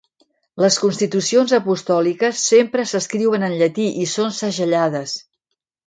[0.63, 5.19] Les constitucions apostòliques sempre s'escriuen en llatí i són segellades.